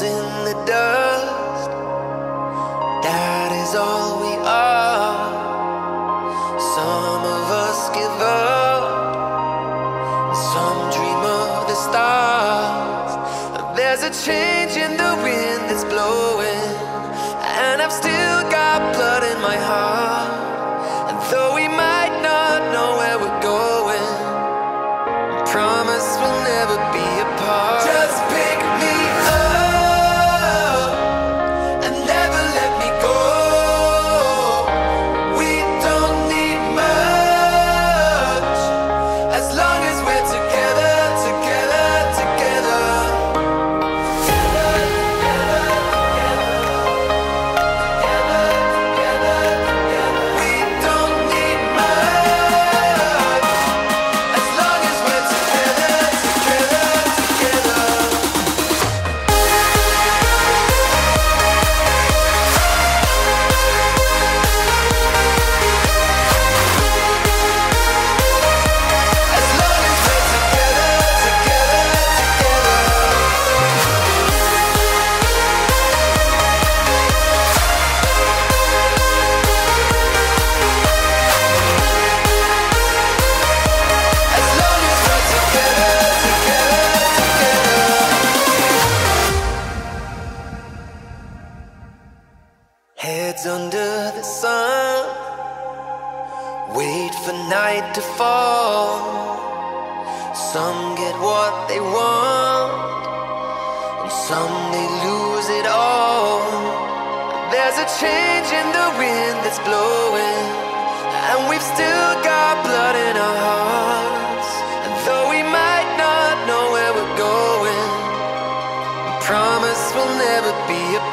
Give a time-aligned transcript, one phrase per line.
[0.00, 1.07] In the dust,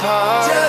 [0.05, 0.64] apart.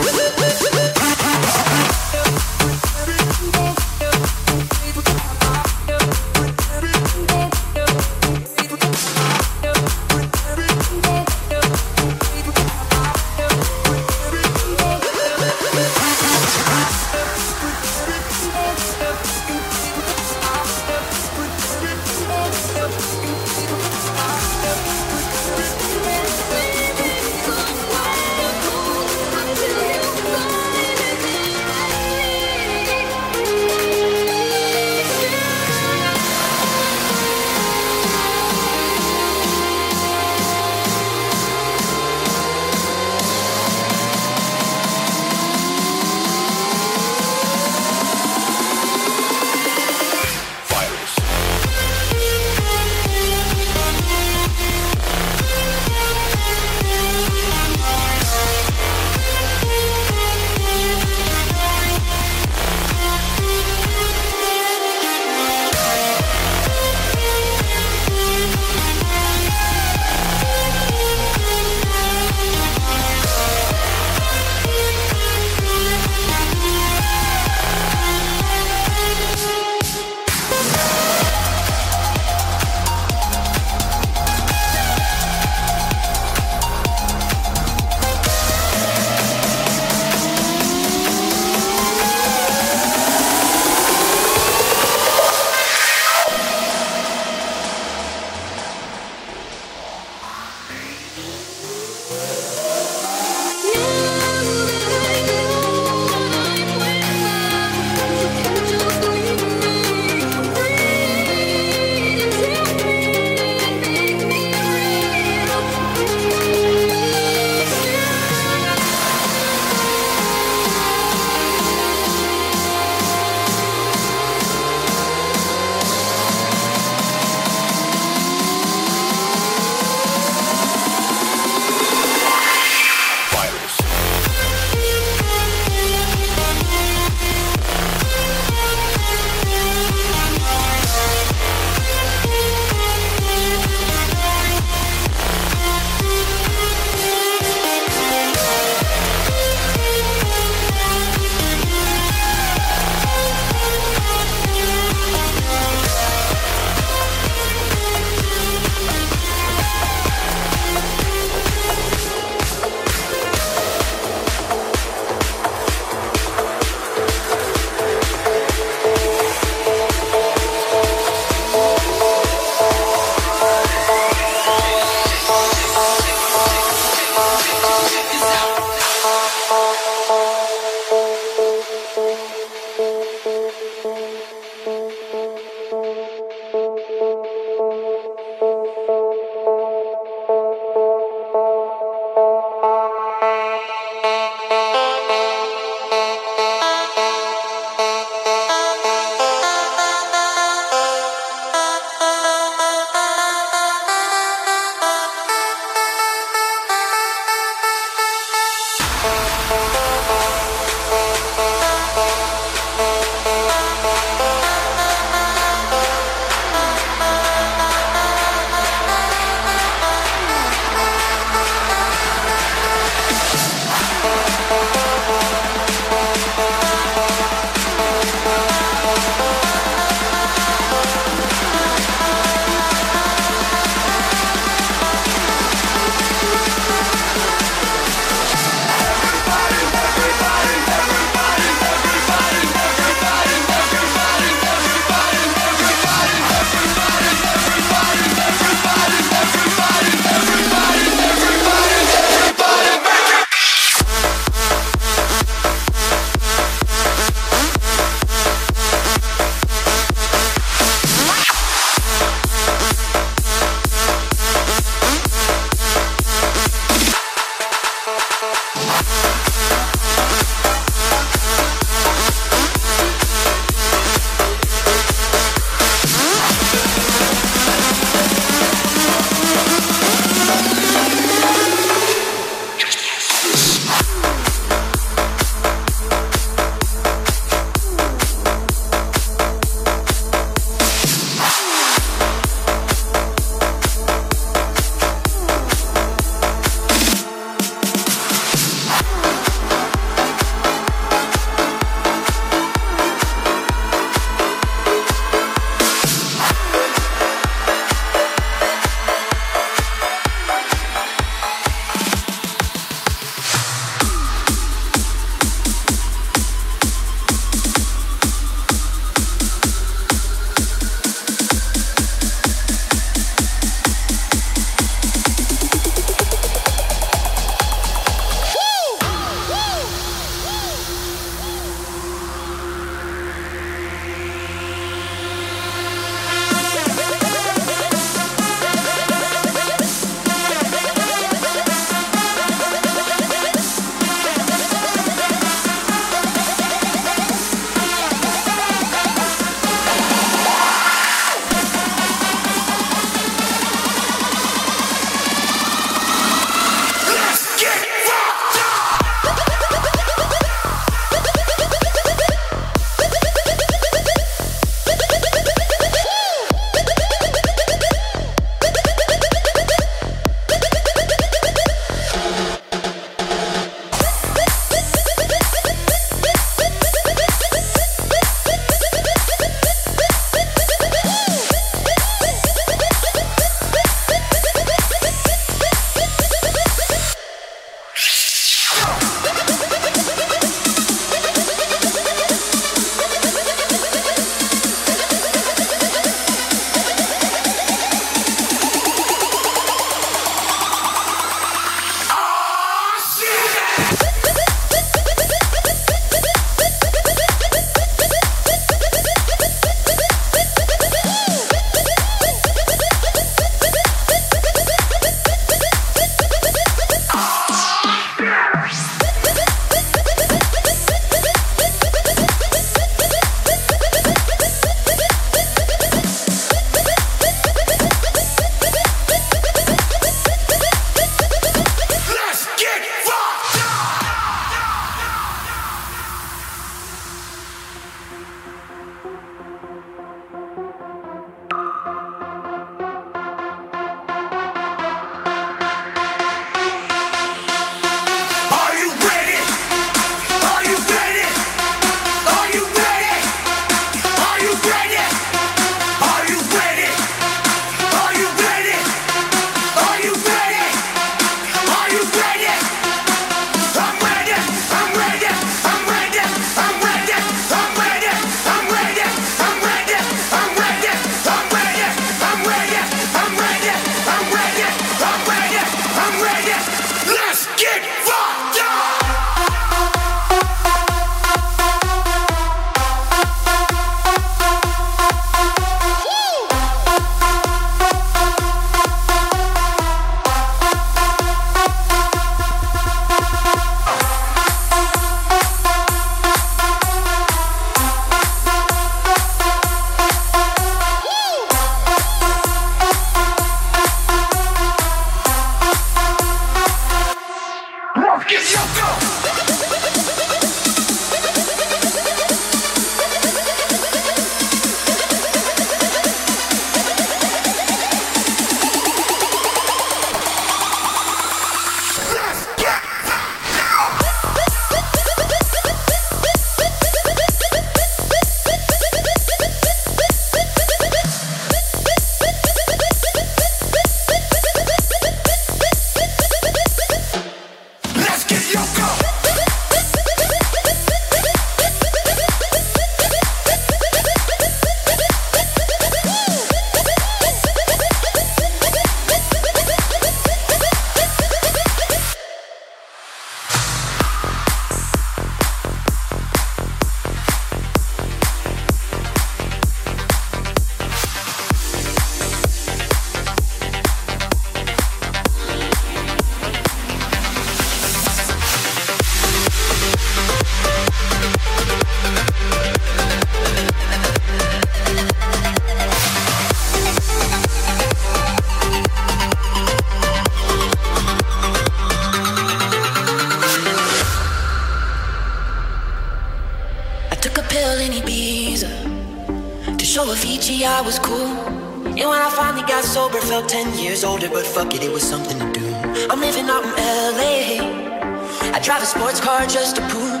[587.16, 591.16] took a pill in Ibiza to show Avicii I was cool.
[591.64, 594.82] And when I finally got sober, felt 10 years older, but fuck it, it was
[594.82, 595.46] something to do.
[595.90, 596.52] I'm living out in
[596.96, 598.36] LA.
[598.36, 600.00] I drive a sports car just to prove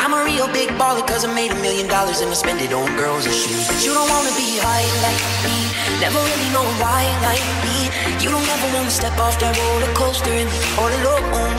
[0.00, 2.72] I'm a real big baller, cause I made a million dollars and I spend it
[2.72, 3.66] on girls and shoes.
[3.68, 5.67] But you don't wanna be high like me.
[5.96, 7.90] Never really know why, like me.
[8.22, 11.56] You don't ever wanna step off that roller coaster and be all alone.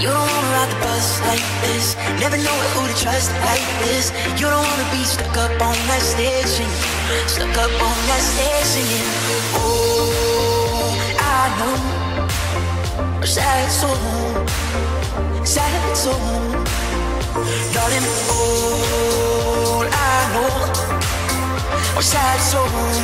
[0.00, 1.94] You don't wanna ride the bus like this.
[2.22, 4.12] Never know who to trust like this.
[4.40, 6.68] You don't wanna be stuck up on that station.
[7.26, 8.86] Stuck up on that station.
[9.60, 11.76] Oh, I know.
[13.24, 13.98] Sad soul,
[15.44, 16.16] sad soul,
[17.74, 18.06] darling.
[18.30, 21.03] All I know.
[21.96, 22.98] 我下 sad songs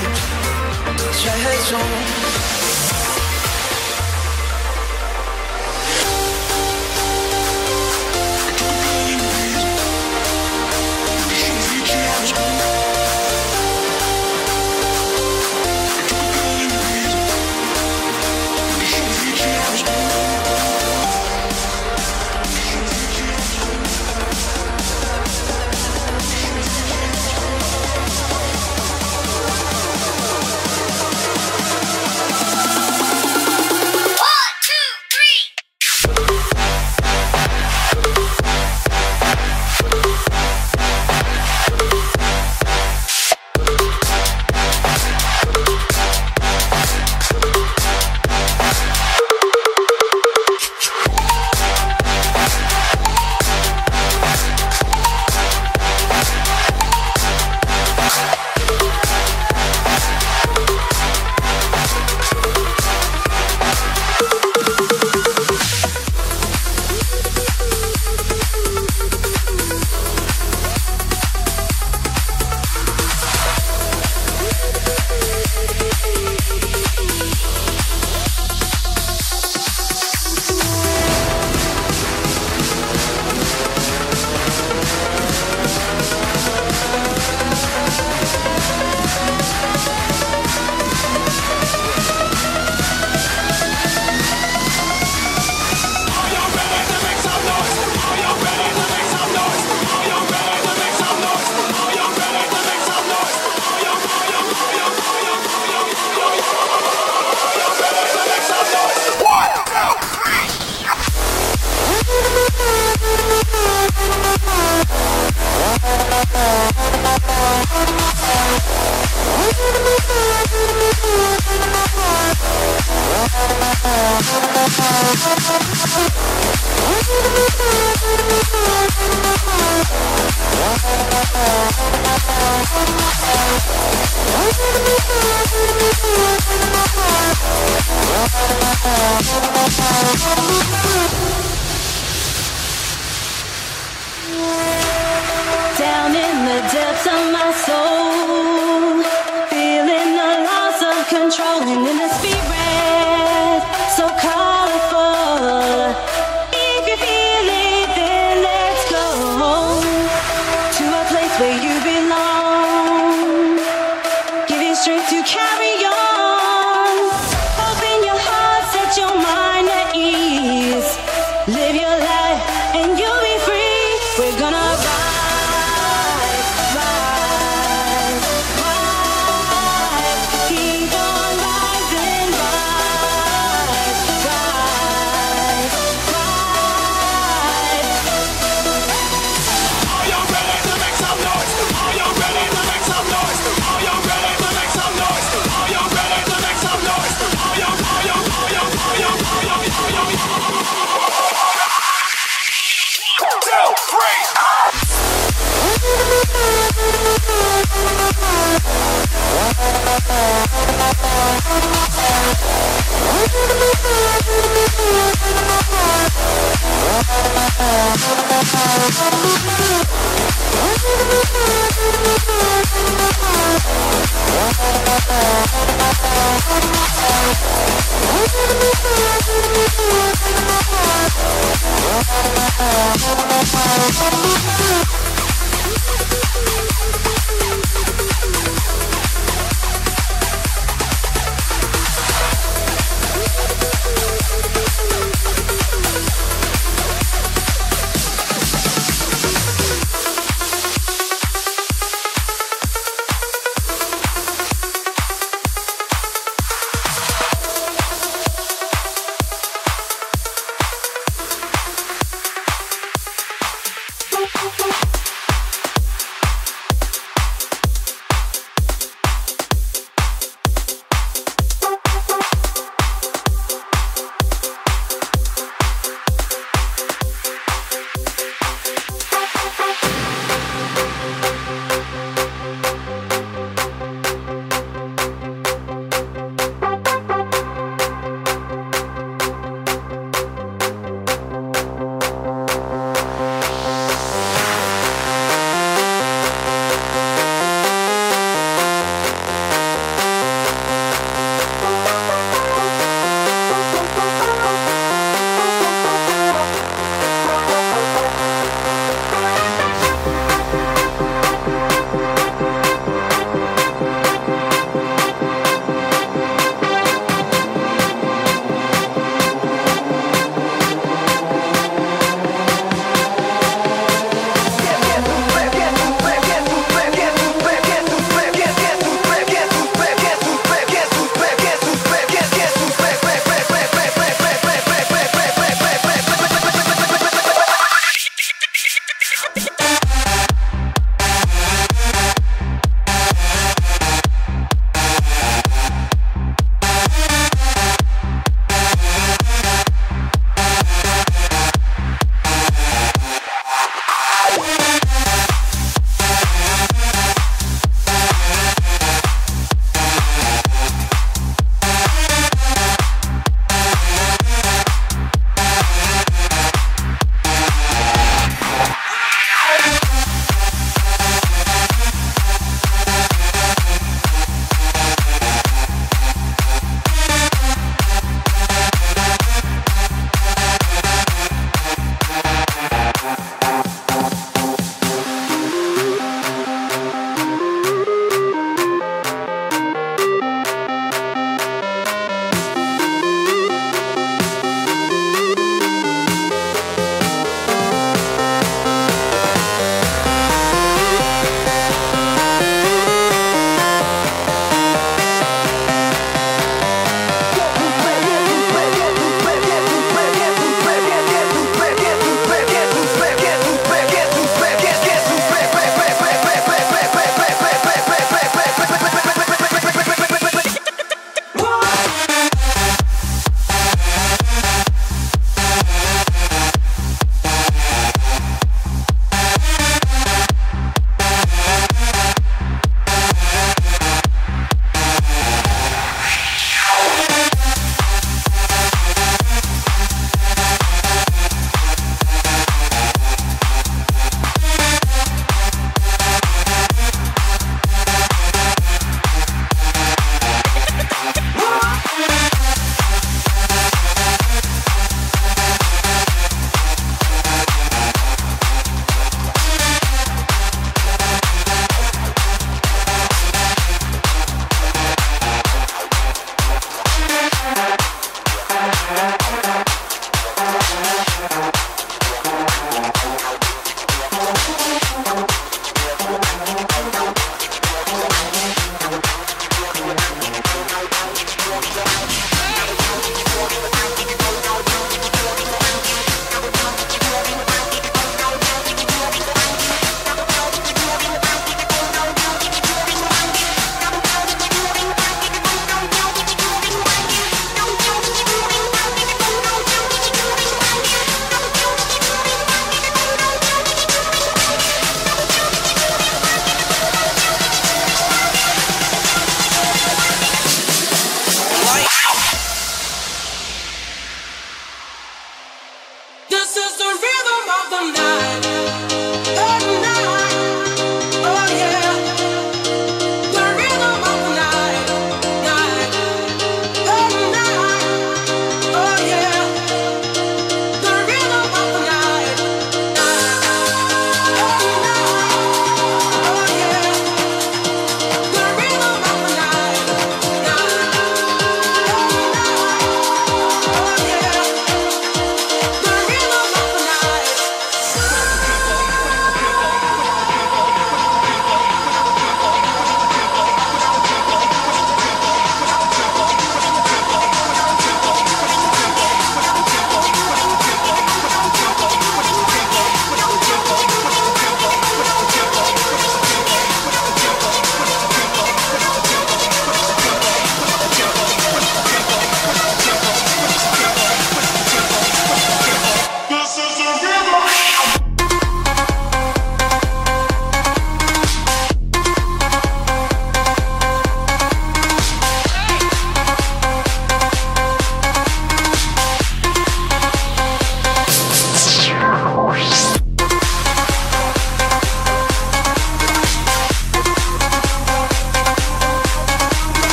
[233.93, 234.40] Thank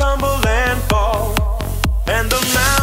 [0.00, 1.34] stumble and fall,
[2.06, 2.79] and the mountain.